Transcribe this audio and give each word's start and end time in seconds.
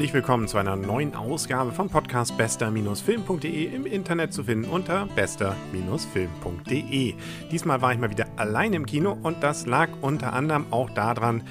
Herzlich 0.00 0.14
willkommen 0.14 0.48
zu 0.48 0.56
einer 0.56 0.76
neuen 0.76 1.14
Ausgabe 1.14 1.72
vom 1.72 1.90
Podcast 1.90 2.34
bester-film.de 2.38 3.66
im 3.66 3.84
Internet 3.84 4.32
zu 4.32 4.44
finden 4.44 4.70
unter 4.70 5.04
bester-film.de. 5.14 7.14
Diesmal 7.52 7.82
war 7.82 7.92
ich 7.92 7.98
mal 7.98 8.08
wieder 8.08 8.24
allein 8.36 8.72
im 8.72 8.86
Kino 8.86 9.18
und 9.22 9.42
das 9.42 9.66
lag 9.66 9.90
unter 10.00 10.32
anderem 10.32 10.64
auch 10.70 10.88
daran, 10.88 11.42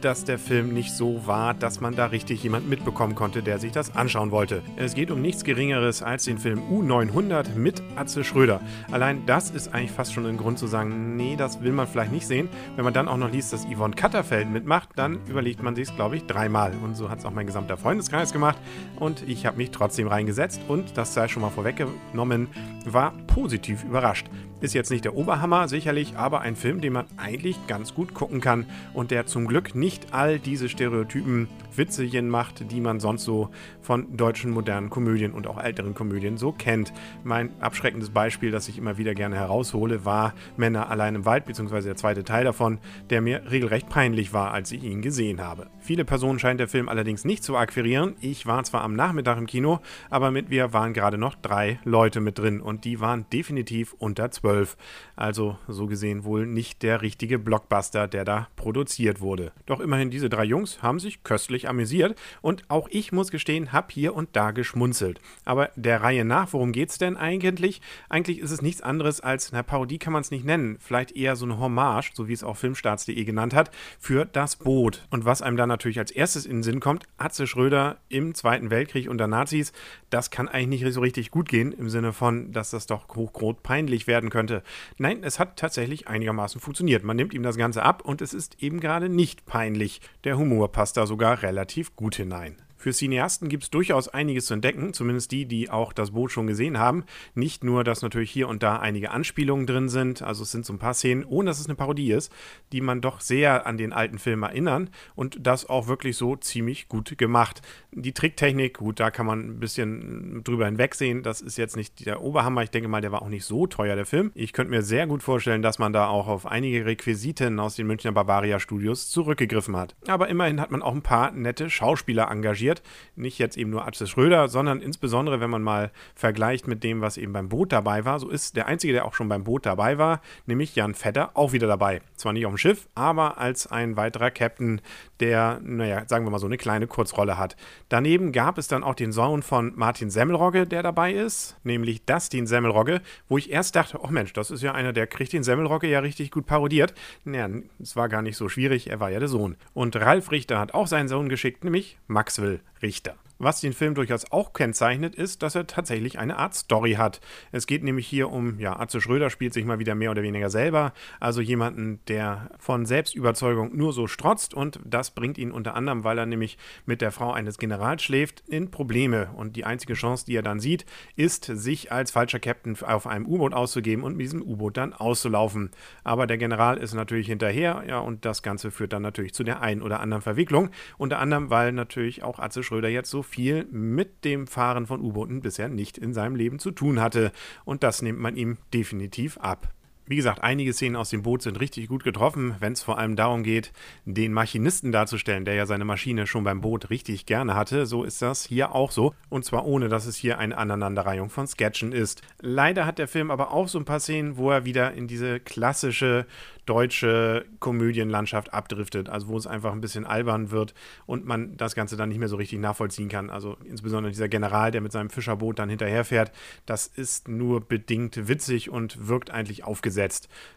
dass 0.00 0.24
der 0.24 0.38
Film 0.38 0.72
nicht 0.72 0.92
so 0.92 1.26
war, 1.26 1.54
dass 1.54 1.80
man 1.80 1.94
da 1.94 2.06
richtig 2.06 2.42
jemand 2.42 2.68
mitbekommen 2.68 3.14
konnte, 3.14 3.42
der 3.42 3.58
sich 3.58 3.72
das 3.72 3.94
anschauen 3.94 4.30
wollte. 4.30 4.62
Es 4.76 4.94
geht 4.94 5.10
um 5.10 5.20
nichts 5.20 5.44
Geringeres 5.44 6.02
als 6.02 6.24
den 6.24 6.38
Film 6.38 6.60
U900 6.70 7.54
mit 7.54 7.82
Atze 7.96 8.24
Schröder. 8.24 8.60
Allein 8.90 9.26
das 9.26 9.50
ist 9.50 9.72
eigentlich 9.74 9.92
fast 9.92 10.12
schon 10.12 10.26
ein 10.26 10.36
Grund 10.36 10.58
zu 10.58 10.66
sagen, 10.66 11.16
nee, 11.16 11.36
das 11.36 11.62
will 11.62 11.72
man 11.72 11.86
vielleicht 11.86 12.12
nicht 12.12 12.26
sehen. 12.26 12.48
Wenn 12.76 12.84
man 12.84 12.94
dann 12.94 13.08
auch 13.08 13.16
noch 13.16 13.30
liest, 13.30 13.52
dass 13.52 13.66
Yvonne 13.66 13.94
Katterfeld 13.94 14.50
mitmacht, 14.50 14.90
dann 14.96 15.18
überlegt 15.26 15.62
man 15.62 15.74
sich 15.74 15.88
es, 15.88 15.96
glaube 15.96 16.16
ich, 16.16 16.26
dreimal. 16.26 16.72
Und 16.82 16.94
so 16.94 17.10
hat 17.10 17.18
es 17.18 17.24
auch 17.24 17.32
mein 17.32 17.46
gesamter 17.46 17.76
Freundeskreis 17.76 18.32
gemacht. 18.32 18.58
Und 18.98 19.22
ich 19.28 19.46
habe 19.46 19.56
mich 19.56 19.70
trotzdem 19.70 20.08
reingesetzt 20.08 20.60
und, 20.68 20.96
das 20.96 21.14
sei 21.14 21.28
schon 21.28 21.42
mal 21.42 21.50
vorweggenommen, 21.50 22.48
war 22.84 23.12
positiv 23.26 23.84
überrascht. 23.84 24.26
Ist 24.58 24.72
jetzt 24.72 24.90
nicht 24.90 25.04
der 25.04 25.14
Oberhammer, 25.14 25.68
sicherlich, 25.68 26.16
aber 26.16 26.40
ein 26.40 26.56
Film, 26.56 26.80
den 26.80 26.94
man 26.94 27.04
eigentlich 27.18 27.58
ganz 27.66 27.92
gut 27.92 28.14
gucken 28.14 28.40
kann 28.40 28.64
und 28.94 29.10
der 29.10 29.26
zum 29.26 29.46
Glück 29.46 29.74
nicht 29.74 30.14
all 30.14 30.38
diese 30.38 30.70
Stereotypen 30.70 31.48
Witzechen 31.74 32.30
macht, 32.30 32.72
die 32.72 32.80
man 32.80 32.98
sonst 32.98 33.24
so 33.24 33.50
von 33.82 34.16
deutschen 34.16 34.50
modernen 34.50 34.88
Komödien 34.88 35.32
und 35.32 35.46
auch 35.46 35.62
älteren 35.62 35.94
Komödien 35.94 36.38
so 36.38 36.52
kennt. 36.52 36.94
Mein 37.22 37.50
abschreckendes 37.60 38.08
Beispiel, 38.08 38.50
das 38.50 38.66
ich 38.68 38.78
immer 38.78 38.96
wieder 38.96 39.14
gerne 39.14 39.36
heraushole, 39.36 40.06
war 40.06 40.32
Männer 40.56 40.88
allein 40.88 41.16
im 41.16 41.26
Wald, 41.26 41.44
beziehungsweise 41.44 41.88
der 41.88 41.96
zweite 41.96 42.24
Teil 42.24 42.44
davon, 42.44 42.78
der 43.10 43.20
mir 43.20 43.50
regelrecht 43.50 43.90
peinlich 43.90 44.32
war, 44.32 44.54
als 44.54 44.72
ich 44.72 44.82
ihn 44.84 45.02
gesehen 45.02 45.42
habe. 45.42 45.66
Viele 45.80 46.06
Personen 46.06 46.38
scheint 46.38 46.60
der 46.60 46.68
Film 46.68 46.88
allerdings 46.88 47.26
nicht 47.26 47.44
zu 47.44 47.58
akquirieren. 47.58 48.14
Ich 48.22 48.46
war 48.46 48.64
zwar 48.64 48.84
am 48.84 48.94
Nachmittag 48.94 49.36
im 49.36 49.46
Kino, 49.46 49.80
aber 50.08 50.30
mit 50.30 50.48
mir 50.48 50.72
waren 50.72 50.94
gerade 50.94 51.18
noch 51.18 51.34
drei 51.34 51.78
Leute 51.84 52.20
mit 52.20 52.38
drin 52.38 52.62
und 52.62 52.86
die 52.86 53.00
waren 53.00 53.26
definitiv 53.30 53.94
unter 53.98 54.30
12. 54.30 54.45
12. 54.46 54.76
Also 55.16 55.58
so 55.66 55.86
gesehen 55.86 56.22
wohl 56.22 56.46
nicht 56.46 56.82
der 56.84 57.02
richtige 57.02 57.38
Blockbuster, 57.38 58.06
der 58.06 58.24
da 58.24 58.48
produziert 58.54 59.20
wurde. 59.20 59.50
Doch 59.64 59.80
immerhin 59.80 60.10
diese 60.10 60.28
drei 60.28 60.44
Jungs 60.44 60.82
haben 60.82 61.00
sich 61.00 61.24
köstlich 61.24 61.68
amüsiert 61.68 62.16
und 62.42 62.62
auch 62.68 62.86
ich 62.90 63.10
muss 63.10 63.32
gestehen, 63.32 63.72
hab 63.72 63.90
hier 63.90 64.14
und 64.14 64.28
da 64.34 64.52
geschmunzelt. 64.52 65.20
Aber 65.44 65.70
der 65.74 66.02
Reihe 66.02 66.24
nach, 66.24 66.52
worum 66.52 66.70
geht's 66.70 66.98
denn 66.98 67.16
eigentlich? 67.16 67.80
Eigentlich 68.08 68.38
ist 68.38 68.52
es 68.52 68.62
nichts 68.62 68.82
anderes 68.82 69.20
als, 69.20 69.52
eine 69.52 69.64
Parodie 69.64 69.98
kann 69.98 70.12
man 70.12 70.22
es 70.22 70.30
nicht 70.30 70.44
nennen, 70.44 70.76
vielleicht 70.78 71.16
eher 71.16 71.34
so 71.34 71.44
eine 71.44 71.58
Hommage, 71.58 72.12
so 72.14 72.28
wie 72.28 72.32
es 72.32 72.44
auch 72.44 72.56
Filmstarts.de 72.56 73.24
genannt 73.24 73.54
hat, 73.54 73.70
für 73.98 74.26
das 74.26 74.54
Boot. 74.54 75.08
Und 75.10 75.24
was 75.24 75.42
einem 75.42 75.56
dann 75.56 75.68
natürlich 75.68 75.98
als 75.98 76.12
erstes 76.12 76.46
in 76.46 76.58
den 76.58 76.62
Sinn 76.62 76.80
kommt, 76.80 77.04
Atze 77.16 77.48
Schröder 77.48 77.96
im 78.08 78.34
Zweiten 78.34 78.70
Weltkrieg 78.70 79.08
unter 79.08 79.26
Nazis, 79.26 79.72
das 80.10 80.30
kann 80.30 80.48
eigentlich 80.48 80.82
nicht 80.82 80.94
so 80.94 81.00
richtig 81.00 81.32
gut 81.32 81.48
gehen, 81.48 81.72
im 81.72 81.88
Sinne 81.88 82.12
von, 82.12 82.52
dass 82.52 82.70
das 82.70 82.86
doch 82.86 83.08
hochgrot 83.08 83.64
peinlich 83.64 84.06
werden 84.06 84.30
könnte 84.30 84.35
könnte. 84.36 84.62
Nein, 84.98 85.24
es 85.24 85.38
hat 85.38 85.56
tatsächlich 85.56 86.08
einigermaßen 86.08 86.60
funktioniert. 86.60 87.04
Man 87.04 87.16
nimmt 87.16 87.32
ihm 87.32 87.42
das 87.42 87.56
Ganze 87.56 87.82
ab 87.82 88.02
und 88.02 88.20
es 88.20 88.34
ist 88.34 88.62
eben 88.62 88.80
gerade 88.80 89.08
nicht 89.08 89.46
peinlich. 89.46 90.02
Der 90.24 90.36
Humor 90.36 90.70
passt 90.72 90.98
da 90.98 91.06
sogar 91.06 91.42
relativ 91.42 91.96
gut 91.96 92.16
hinein. 92.16 92.56
Für 92.76 92.92
Cineasten 92.92 93.48
gibt 93.48 93.64
es 93.64 93.70
durchaus 93.70 94.08
einiges 94.08 94.46
zu 94.46 94.54
entdecken, 94.54 94.92
zumindest 94.92 95.32
die, 95.32 95.46
die 95.46 95.70
auch 95.70 95.92
das 95.92 96.12
Boot 96.12 96.30
schon 96.30 96.46
gesehen 96.46 96.78
haben. 96.78 97.04
Nicht 97.34 97.64
nur, 97.64 97.84
dass 97.84 98.02
natürlich 98.02 98.30
hier 98.30 98.48
und 98.48 98.62
da 98.62 98.78
einige 98.78 99.10
Anspielungen 99.10 99.66
drin 99.66 99.88
sind, 99.88 100.22
also 100.22 100.42
es 100.42 100.50
sind 100.50 100.66
so 100.66 100.72
ein 100.72 100.78
paar 100.78 100.94
Szenen, 100.94 101.24
ohne 101.24 101.50
dass 101.50 101.60
es 101.60 101.66
eine 101.66 101.74
Parodie 101.74 102.12
ist, 102.12 102.32
die 102.72 102.80
man 102.80 103.00
doch 103.00 103.20
sehr 103.20 103.66
an 103.66 103.76
den 103.76 103.92
alten 103.92 104.18
Film 104.18 104.42
erinnern 104.42 104.90
und 105.14 105.38
das 105.40 105.68
auch 105.68 105.88
wirklich 105.88 106.16
so 106.16 106.36
ziemlich 106.36 106.88
gut 106.88 107.16
gemacht. 107.18 107.62
Die 107.92 108.12
Tricktechnik, 108.12 108.78
gut, 108.78 109.00
da 109.00 109.10
kann 109.10 109.26
man 109.26 109.40
ein 109.40 109.60
bisschen 109.60 110.42
drüber 110.44 110.66
hinwegsehen, 110.66 111.22
das 111.22 111.40
ist 111.40 111.56
jetzt 111.56 111.76
nicht 111.76 112.04
der 112.06 112.20
Oberhammer, 112.20 112.62
ich 112.62 112.70
denke 112.70 112.88
mal, 112.88 113.00
der 113.00 113.12
war 113.12 113.22
auch 113.22 113.28
nicht 113.28 113.44
so 113.44 113.66
teuer, 113.66 113.96
der 113.96 114.06
Film. 114.06 114.30
Ich 114.34 114.52
könnte 114.52 114.70
mir 114.70 114.82
sehr 114.82 115.06
gut 115.06 115.22
vorstellen, 115.22 115.62
dass 115.62 115.78
man 115.78 115.92
da 115.92 116.08
auch 116.08 116.28
auf 116.28 116.46
einige 116.46 116.84
Requisiten 116.84 117.58
aus 117.58 117.76
den 117.76 117.86
Münchner 117.86 118.12
Bavaria 118.12 118.60
Studios 118.60 119.10
zurückgegriffen 119.10 119.76
hat. 119.76 119.96
Aber 120.06 120.28
immerhin 120.28 120.60
hat 120.60 120.70
man 120.70 120.82
auch 120.82 120.94
ein 120.94 121.02
paar 121.02 121.30
nette 121.30 121.70
Schauspieler 121.70 122.30
engagiert, 122.30 122.65
wird. 122.66 122.82
Nicht 123.14 123.38
jetzt 123.38 123.56
eben 123.56 123.70
nur 123.70 123.86
Atze 123.86 124.06
Schröder, 124.06 124.48
sondern 124.48 124.80
insbesondere, 124.80 125.40
wenn 125.40 125.50
man 125.50 125.62
mal 125.62 125.90
vergleicht 126.14 126.66
mit 126.66 126.82
dem, 126.84 127.00
was 127.00 127.16
eben 127.16 127.32
beim 127.32 127.48
Boot 127.48 127.72
dabei 127.72 128.04
war, 128.04 128.18
so 128.18 128.28
ist 128.28 128.56
der 128.56 128.66
Einzige, 128.66 128.92
der 128.92 129.04
auch 129.04 129.14
schon 129.14 129.28
beim 129.28 129.44
Boot 129.44 129.64
dabei 129.64 129.98
war, 129.98 130.20
nämlich 130.46 130.74
Jan 130.74 130.94
Vetter, 130.94 131.30
auch 131.34 131.52
wieder 131.52 131.66
dabei. 131.66 132.00
Zwar 132.16 132.32
nicht 132.32 132.46
auf 132.46 132.52
dem 132.52 132.58
Schiff, 132.58 132.88
aber 132.94 133.38
als 133.38 133.66
ein 133.66 133.96
weiterer 133.96 134.30
Captain, 134.30 134.80
der, 135.20 135.60
naja, 135.62 136.02
sagen 136.06 136.26
wir 136.26 136.30
mal 136.30 136.38
so 136.38 136.46
eine 136.46 136.58
kleine 136.58 136.86
Kurzrolle 136.86 137.38
hat. 137.38 137.56
Daneben 137.88 138.32
gab 138.32 138.58
es 138.58 138.68
dann 138.68 138.82
auch 138.82 138.94
den 138.94 139.12
Sohn 139.12 139.42
von 139.42 139.72
Martin 139.76 140.10
Semmelrogge, 140.10 140.66
der 140.66 140.82
dabei 140.82 141.12
ist, 141.12 141.56
nämlich 141.62 142.04
Dustin 142.04 142.46
Semmelrogge, 142.46 143.00
wo 143.28 143.38
ich 143.38 143.50
erst 143.50 143.76
dachte, 143.76 143.98
oh 144.02 144.08
Mensch, 144.08 144.32
das 144.32 144.50
ist 144.50 144.62
ja 144.62 144.72
einer, 144.72 144.92
der 144.92 145.06
kriegt 145.06 145.32
den 145.32 145.42
Semmelrogge 145.42 145.86
ja 145.86 146.00
richtig 146.00 146.30
gut 146.30 146.46
parodiert. 146.46 146.94
Naja, 147.24 147.48
es 147.80 147.96
war 147.96 148.08
gar 148.08 148.22
nicht 148.22 148.36
so 148.36 148.48
schwierig, 148.48 148.90
er 148.90 149.00
war 149.00 149.10
ja 149.10 149.20
der 149.20 149.28
Sohn. 149.28 149.56
Und 149.74 149.96
Ralf 149.96 150.30
Richter 150.30 150.58
hat 150.58 150.74
auch 150.74 150.86
seinen 150.86 151.08
Sohn 151.08 151.28
geschickt, 151.28 151.64
nämlich 151.64 151.98
Maxwell 152.06 152.55
Richter. 152.82 153.16
Was 153.38 153.60
den 153.60 153.74
Film 153.74 153.94
durchaus 153.94 154.30
auch 154.32 154.54
kennzeichnet, 154.54 155.14
ist, 155.14 155.42
dass 155.42 155.54
er 155.54 155.66
tatsächlich 155.66 156.18
eine 156.18 156.38
Art 156.38 156.54
Story 156.54 156.92
hat. 156.92 157.20
Es 157.52 157.66
geht 157.66 157.84
nämlich 157.84 158.06
hier 158.06 158.30
um, 158.30 158.58
ja, 158.58 158.78
Atze 158.78 159.02
Schröder 159.02 159.28
spielt 159.28 159.52
sich 159.52 159.66
mal 159.66 159.78
wieder 159.78 159.94
mehr 159.94 160.10
oder 160.10 160.22
weniger 160.22 160.48
selber, 160.48 160.94
also 161.20 161.42
jemanden, 161.42 162.00
der 162.08 162.50
von 162.58 162.86
Selbstüberzeugung 162.86 163.76
nur 163.76 163.92
so 163.92 164.06
strotzt 164.06 164.54
und 164.54 164.80
das 164.84 165.10
bringt 165.10 165.36
ihn 165.36 165.50
unter 165.50 165.74
anderem, 165.74 166.02
weil 166.02 166.16
er 166.16 166.24
nämlich 166.24 166.56
mit 166.86 167.02
der 167.02 167.12
Frau 167.12 167.30
eines 167.32 167.58
Generals 167.58 168.02
schläft, 168.02 168.42
in 168.48 168.70
Probleme. 168.70 169.28
Und 169.36 169.56
die 169.56 169.64
einzige 169.64 169.94
Chance, 169.94 170.24
die 170.24 170.36
er 170.36 170.42
dann 170.42 170.58
sieht, 170.58 170.86
ist, 171.14 171.44
sich 171.44 171.92
als 171.92 172.12
falscher 172.12 172.38
Captain 172.38 172.74
auf 172.82 173.06
einem 173.06 173.26
U-Boot 173.26 173.52
auszugeben 173.52 174.02
und 174.02 174.16
mit 174.16 174.24
diesem 174.24 174.40
U-Boot 174.40 174.78
dann 174.78 174.94
auszulaufen. 174.94 175.72
Aber 176.04 176.26
der 176.26 176.38
General 176.38 176.78
ist 176.78 176.94
natürlich 176.94 177.26
hinterher, 177.26 177.84
ja, 177.86 177.98
und 177.98 178.24
das 178.24 178.42
Ganze 178.42 178.70
führt 178.70 178.94
dann 178.94 179.02
natürlich 179.02 179.34
zu 179.34 179.44
der 179.44 179.60
einen 179.60 179.82
oder 179.82 180.00
anderen 180.00 180.22
Verwicklung. 180.22 180.70
Unter 180.96 181.18
anderem, 181.18 181.50
weil 181.50 181.72
natürlich 181.72 182.22
auch 182.22 182.38
Atze 182.38 182.62
Schröder 182.62 182.88
jetzt 182.88 183.10
so 183.10 183.25
viel 183.26 183.64
mit 183.70 184.24
dem 184.24 184.46
Fahren 184.46 184.86
von 184.86 185.00
U-Booten 185.00 185.40
bisher 185.40 185.68
nicht 185.68 185.98
in 185.98 186.14
seinem 186.14 186.36
Leben 186.36 186.58
zu 186.58 186.70
tun 186.70 187.00
hatte. 187.00 187.32
Und 187.64 187.82
das 187.82 188.02
nimmt 188.02 188.20
man 188.20 188.36
ihm 188.36 188.58
definitiv 188.72 189.38
ab. 189.38 189.72
Wie 190.08 190.14
gesagt, 190.14 190.44
einige 190.44 190.72
Szenen 190.72 190.94
aus 190.94 191.10
dem 191.10 191.22
Boot 191.22 191.42
sind 191.42 191.58
richtig 191.58 191.88
gut 191.88 192.04
getroffen, 192.04 192.54
wenn 192.60 192.74
es 192.74 192.82
vor 192.82 192.96
allem 192.96 193.16
darum 193.16 193.42
geht, 193.42 193.72
den 194.04 194.32
Maschinisten 194.32 194.92
darzustellen, 194.92 195.44
der 195.44 195.54
ja 195.54 195.66
seine 195.66 195.84
Maschine 195.84 196.28
schon 196.28 196.44
beim 196.44 196.60
Boot 196.60 196.90
richtig 196.90 197.26
gerne 197.26 197.56
hatte. 197.56 197.86
So 197.86 198.04
ist 198.04 198.22
das 198.22 198.44
hier 198.44 198.72
auch 198.72 198.92
so. 198.92 199.14
Und 199.30 199.44
zwar 199.44 199.66
ohne, 199.66 199.88
dass 199.88 200.06
es 200.06 200.14
hier 200.14 200.38
eine 200.38 200.56
Aneinanderreihung 200.56 201.28
von 201.28 201.48
Sketchen 201.48 201.90
ist. 201.90 202.22
Leider 202.40 202.86
hat 202.86 203.00
der 203.00 203.08
Film 203.08 203.32
aber 203.32 203.50
auch 203.50 203.66
so 203.66 203.80
ein 203.80 203.84
paar 203.84 203.98
Szenen, 203.98 204.36
wo 204.36 204.52
er 204.52 204.64
wieder 204.64 204.92
in 204.92 205.08
diese 205.08 205.40
klassische 205.40 206.26
deutsche 206.66 207.44
Komödienlandschaft 207.60 208.52
abdriftet, 208.52 209.08
also 209.08 209.28
wo 209.28 209.36
es 209.36 209.46
einfach 209.46 209.72
ein 209.72 209.80
bisschen 209.80 210.04
albern 210.04 210.50
wird 210.50 210.74
und 211.06 211.24
man 211.24 211.56
das 211.56 211.76
Ganze 211.76 211.96
dann 211.96 212.08
nicht 212.08 212.18
mehr 212.18 212.28
so 212.28 212.34
richtig 212.34 212.58
nachvollziehen 212.58 213.08
kann. 213.08 213.30
Also 213.30 213.56
insbesondere 213.64 214.10
dieser 214.10 214.28
General, 214.28 214.72
der 214.72 214.80
mit 214.80 214.90
seinem 214.90 215.08
Fischerboot 215.10 215.60
dann 215.60 215.68
hinterherfährt, 215.68 216.32
das 216.66 216.88
ist 216.88 217.28
nur 217.28 217.60
bedingt 217.60 218.26
witzig 218.26 218.68
und 218.68 219.06
wirkt 219.06 219.30
eigentlich 219.30 219.62
aufgesetzt. 219.62 219.95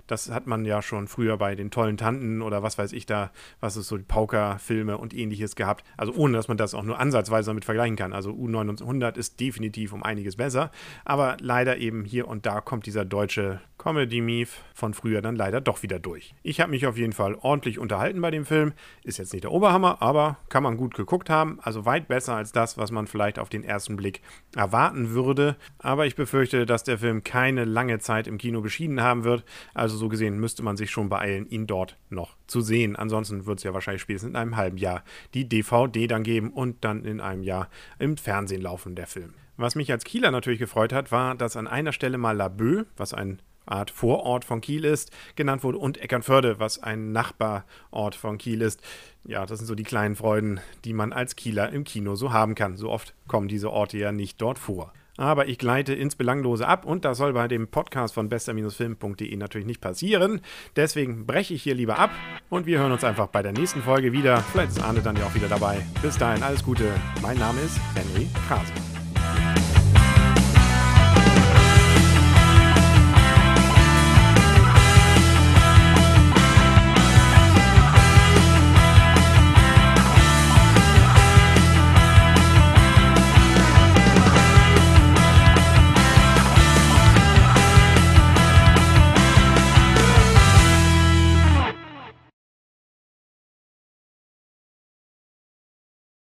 Das 0.08 0.32
hat 0.32 0.48
man 0.48 0.66
ja 0.66 0.82
schon 0.82 1.08
früher 1.08 1.38
bei 1.38 1.56
den 1.56 1.72
tollen 1.72 1.98
Tanten 1.98 2.42
oder 2.42 2.64
was 2.64 2.78
weiß 2.78 2.94
ich 2.94 3.06
da, 3.06 3.32
was 3.60 3.78
ist 3.78 3.88
so 3.88 3.98
die 3.98 4.04
Pauker-Filme 4.04 4.98
und 4.98 5.14
ähnliches 5.14 5.56
gehabt. 5.56 5.84
Also 5.98 6.14
ohne, 6.14 6.38
dass 6.38 6.48
man 6.48 6.58
das 6.58 6.74
auch 6.74 6.84
nur 6.84 7.00
ansatzweise 7.00 7.50
damit 7.50 7.66
vergleichen 7.66 7.96
kann. 7.96 8.14
Also 8.14 8.32
U900 8.32 9.18
ist 9.18 9.40
definitiv 9.40 9.94
um 9.94 10.04
einiges 10.04 10.36
besser, 10.36 10.72
aber 11.06 11.38
leider 11.40 11.78
eben 11.78 12.06
hier 12.06 12.28
und 12.28 12.46
da 12.46 12.62
kommt 12.62 12.86
dieser 12.86 13.06
deutsche 13.06 13.62
Comedy-Mief 13.80 14.62
von 14.76 14.94
früher 14.94 15.22
dann 15.22 15.36
leider 15.36 15.62
doch 15.62 15.81
wieder 15.81 15.98
durch. 15.98 16.36
Ich 16.44 16.60
habe 16.60 16.70
mich 16.70 16.86
auf 16.86 16.98
jeden 16.98 17.14
Fall 17.14 17.34
ordentlich 17.34 17.80
unterhalten 17.80 18.22
bei 18.22 18.30
dem 18.30 18.46
Film. 18.46 18.74
Ist 19.04 19.18
jetzt 19.18 19.34
nicht 19.34 19.46
der 19.46 19.52
Oberhammer, 19.52 20.02
aber 20.02 20.38
kann 20.50 20.62
man 20.62 20.78
gut 20.78 20.94
geguckt 20.94 21.30
haben. 21.30 21.60
Also 21.64 21.86
weit 21.86 22.08
besser 22.08 22.36
als 22.36 22.52
das, 22.52 22.78
was 22.78 22.92
man 22.92 23.08
vielleicht 23.08 23.40
auf 23.40 23.50
den 23.50 23.64
ersten 23.64 23.96
Blick 23.96 24.22
erwarten 24.56 25.12
würde. 25.12 25.56
Aber 25.80 26.06
ich 26.06 26.16
befürchte, 26.16 26.68
dass 26.68 26.84
der 26.84 27.00
Film 27.00 27.24
keine 27.24 27.66
lange 27.66 27.98
Zeit 28.00 28.28
im 28.28 28.38
Kino 28.38 28.62
beschieden 28.62 29.02
haben 29.02 29.24
wird. 29.24 29.44
Also 29.74 29.98
so 29.98 30.10
gesehen 30.10 30.40
müsste 30.40 30.62
man 30.62 30.78
sich 30.78 30.92
schon 30.92 31.10
beeilen, 31.10 31.50
ihn 31.50 31.66
dort 31.66 31.98
noch 32.10 32.36
zu 32.46 32.62
sehen. 32.62 32.96
Ansonsten 32.96 33.46
wird 33.46 33.60
es 33.60 33.64
ja 33.64 33.74
wahrscheinlich 33.74 34.02
spätestens 34.02 34.32
in 34.32 34.36
einem 34.36 34.58
halben 34.58 34.78
Jahr 34.78 35.04
die 35.34 35.48
DVD 35.48 36.06
dann 36.06 36.24
geben 36.24 36.52
und 36.52 36.84
dann 36.84 37.06
in 37.06 37.22
einem 37.22 37.44
Jahr 37.44 37.70
im 37.98 38.18
Fernsehen 38.18 38.62
laufen, 38.62 38.96
der 38.96 39.08
Film. 39.08 39.34
Was 39.56 39.75
mich 39.75 39.92
als 39.92 40.06
Kieler 40.06 40.32
natürlich 40.32 40.60
gefreut 40.60 40.94
hat, 40.94 41.12
war, 41.12 41.36
dass 41.36 41.58
an 41.58 41.68
einer 41.68 41.92
Stelle 41.92 42.18
mal 42.18 42.32
Laboe, 42.32 42.86
was 42.96 43.14
ein 43.14 43.42
Art 43.69 43.92
Vorort 43.92 44.45
von 44.45 44.62
Kiel 44.62 44.86
ist, 44.86 45.12
genannt 45.36 45.63
wurde, 45.63 45.77
und 45.77 45.98
Eckernförde, 45.98 46.60
was 46.60 46.81
ein 46.81 47.12
Nachbarort 47.12 48.16
von 48.16 48.38
Kiel 48.38 48.62
ist. 48.62 48.81
Ja, 49.25 49.45
das 49.45 49.60
sind 49.60 49.68
so 49.68 49.75
die 49.75 49.83
kleinen 49.83 50.16
Freuden, 50.16 50.60
die 50.86 50.94
man 50.94 51.13
als 51.13 51.36
Kieler 51.36 51.69
im 51.71 51.83
Kino 51.83 52.16
so 52.16 52.33
haben 52.33 52.56
kann. 52.56 52.77
So 52.77 52.89
oft 52.89 53.13
kommen 53.27 53.48
diese 53.48 53.71
Orte 53.71 53.98
ja 53.98 54.12
nicht 54.12 54.42
dort 54.42 54.60
vor. 54.60 54.92
aber 55.18 55.50
ich 55.50 55.57
gleite 55.57 55.94
ins 55.94 56.16
Belanglose 56.16 56.66
ab 56.66 56.86
und 56.86 57.04
das 57.04 57.18
soll 57.18 57.33
bei 57.33 57.50
dem 57.50 57.68
Podcast 57.68 58.13
von 58.13 58.30
bester-film.de 58.30 59.36
natürlich 59.36 59.68
nicht 59.68 59.81
passieren. 59.81 60.39
Deswegen 60.77 61.25
breche 61.25 61.54
ich 61.54 61.63
hier 61.63 61.75
lieber 61.75 62.00
ab 62.00 62.12
und 62.50 62.65
wir 62.65 62.80
hören 62.80 62.94
uns 62.94 63.04
einfach 63.04 63.27
bei 63.27 63.44
der 63.44 63.51
nächsten 63.51 63.81
Folge 63.81 64.13
wieder. 64.13 64.38
Vielleicht 64.38 64.72
ist 64.72 64.81
Arne 64.81 65.01
dann 65.01 65.18
ja 65.18 65.25
auch 65.25 65.36
wieder 65.36 65.50
dabei. 65.50 65.86
Bis 66.01 66.18
dahin 66.18 66.42
alles 66.42 66.63
Gute. 66.63 66.89
Mein 67.22 67.38
Name 67.38 67.60
ist 67.60 67.77
Henry 67.95 68.27
Krase. 68.48 68.72